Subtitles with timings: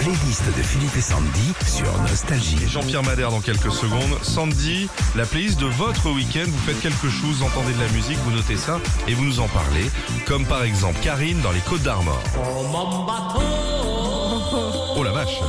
[0.00, 2.66] playlist de Philippe et Sandy sur Nostalgie.
[2.66, 4.18] Jean-Pierre Madère dans quelques secondes.
[4.22, 6.46] Sandy, la playlist de votre week-end.
[6.46, 9.40] Vous faites quelque chose, vous entendez de la musique, vous notez ça et vous nous
[9.40, 9.90] en parlez.
[10.26, 12.18] Comme par exemple Karine dans les Côtes d'Armor.
[14.96, 15.40] Oh la vache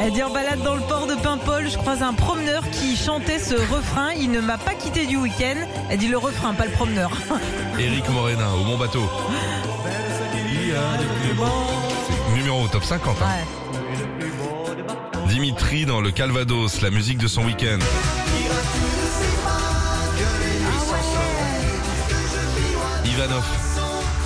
[0.00, 3.38] Elle dit en balade dans le port de Paimpol, je croise un promeneur qui chantait
[3.38, 4.10] ce refrain.
[4.18, 5.56] Il ne m'a pas quitté du week-end.
[5.88, 7.10] Elle dit le refrain, pas le promeneur.
[7.78, 9.08] Eric Morena au Mont Bateau.
[10.52, 11.06] Il y a des
[12.62, 13.16] au top 50.
[13.22, 13.26] hein.
[15.28, 17.78] Dimitri dans le Calvados, la musique de son week-end.
[23.04, 23.44] Ivanov.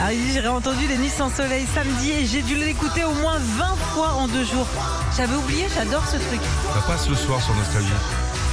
[0.03, 3.13] Ah, il dit, j'ai entendu les Nuits sans soleil samedi et j'ai dû l'écouter au
[3.15, 4.67] moins 20 fois en deux jours.
[5.17, 6.41] J'avais oublié, j'adore ce truc.
[6.75, 7.89] Ça passe le soir sur Nostalgie.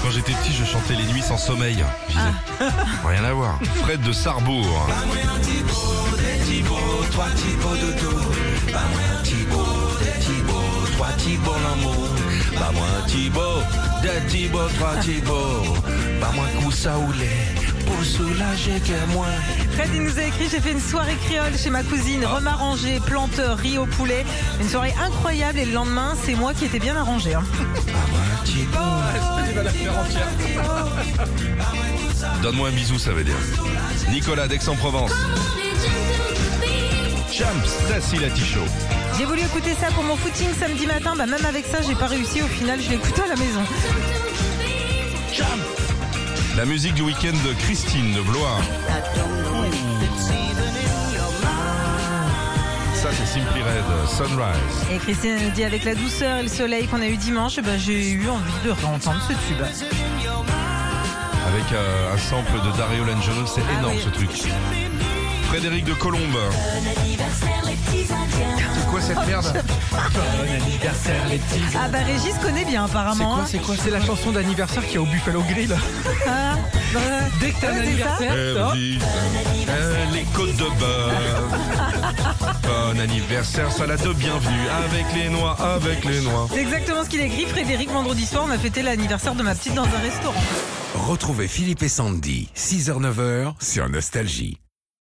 [0.03, 1.83] Quand j'étais petit, je chantais les nuits sans sommeil.
[2.09, 2.71] Je disais,
[3.05, 3.59] rien à voir.
[3.83, 4.87] Fred de Sarrebourg.
[19.71, 23.57] Fred, il nous a écrit, j'ai fait une soirée créole chez ma cousine, remarrangée, planteur,
[23.57, 24.25] riz au poulet.
[24.59, 27.33] Une soirée incroyable et le lendemain, c'est moi qui étais bien arrangé.
[27.33, 27.43] hein.
[32.41, 33.35] Donne-moi un bisou, ça veut dire.
[34.11, 35.11] Nicolas d'Aix-en-Provence.
[37.31, 37.45] Champs,
[37.89, 38.61] Tassi Laticho.
[39.17, 42.05] J'ai voulu écouter ça pour mon footing samedi matin, bah même avec ça, j'ai pas
[42.07, 42.41] réussi.
[42.43, 43.61] Au final, je l'ai écouté à la maison.
[46.55, 48.57] La musique du week-end de Christine de Blois.
[52.93, 54.85] Ça, c'est Simply Red, Sunrise.
[54.93, 57.77] Et Christine nous dit avec la douceur et le soleil qu'on a eu dimanche, bah,
[57.77, 59.61] j'ai eu envie de réentendre ce tube.
[59.61, 59.75] Avec
[61.71, 64.01] euh, un sample de Dario Langelo, c'est Ah énorme oui.
[64.03, 64.29] ce truc.
[65.47, 66.37] Frédéric de Colombe.
[66.51, 67.45] C'est quoi cette
[69.27, 69.63] merde
[71.75, 73.33] Ah bah Régis connaît bien C'est apparemment.
[73.35, 73.47] quoi, hein.
[73.49, 73.75] c'est quoi?
[73.81, 75.75] C'est la chanson d'anniversaire qu'il y a au Buffalo Grill.
[76.27, 76.55] Ah,
[76.93, 76.99] bah,
[77.39, 78.99] Dès que t'as un c'est anniversaire, Elvis,
[79.69, 81.43] euh, les côtes de beurre.
[82.63, 84.67] Bon anniversaire, salade de bienvenue.
[84.85, 86.47] Avec les noix, avec les noix.
[86.51, 87.45] C'est exactement ce qu'il a écrit.
[87.45, 90.41] Frédéric, vendredi soir, on a fêté l'anniversaire de ma petite dans un restaurant.
[90.95, 94.57] Retrouvez Philippe et Sandy, 6h-9h sur Nostalgie.